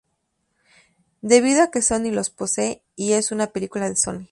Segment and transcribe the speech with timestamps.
[1.21, 4.19] Debido a que Sony los posee, y es una película de Sony.